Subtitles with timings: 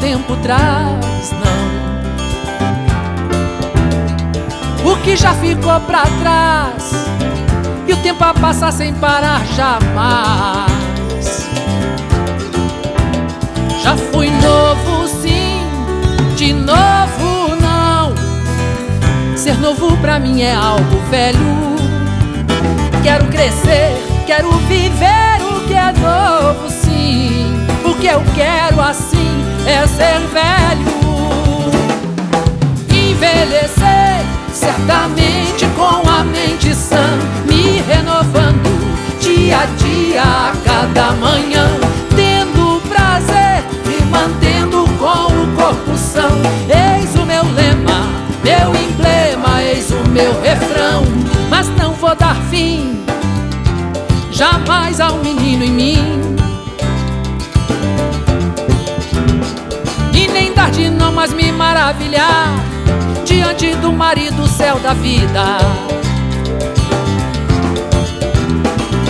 [0.00, 1.76] tempo traz, não.
[4.90, 6.92] O que já ficou pra trás
[7.86, 10.66] e o tempo a passar sem parar jamais.
[13.82, 15.62] Já fui novo, sim,
[16.36, 18.14] de novo não.
[19.36, 21.76] Ser novo pra mim é algo velho.
[23.02, 27.54] Quero crescer, quero viver o que é novo, sim.
[27.84, 30.96] O que eu quero assim é ser velho.
[32.90, 38.70] Envelhecer, certamente com a mente sã, me renovando
[39.20, 41.66] dia a dia, a cada manhã,
[42.14, 46.30] tendo prazer, me mantendo com o corpo são.
[46.68, 48.06] Eis o meu lema,
[48.44, 51.04] meu emblema, eis o meu refrão,
[51.50, 52.96] mas não vou dar fim
[54.36, 56.25] jamais ao menino em mim.
[60.66, 62.54] Tarde não mais me maravilhar
[63.24, 65.58] Diante do marido céu da vida.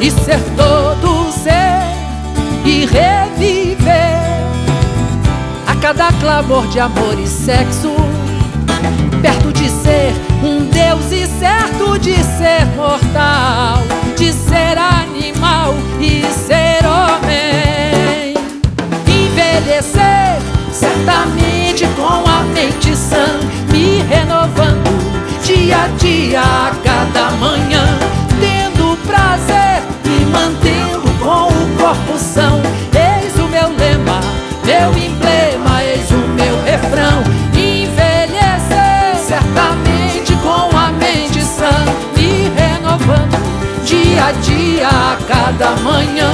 [0.00, 1.82] E ser todo ser
[2.64, 4.46] e reviver
[5.66, 7.94] A cada clamor de amor e sexo.
[9.20, 13.27] Perto de ser um Deus e certo de ser mortal
[25.98, 27.84] dia a cada manhã,
[28.40, 32.60] tendo prazer, me mantendo com o corpo são.
[32.94, 34.20] Eis o meu lema,
[34.64, 37.22] meu emblema, eis o meu refrão.
[37.52, 41.70] Envelhecer, certamente com a mente sã,
[42.16, 43.38] me renovando
[43.84, 46.30] dia a dia, a cada manhã,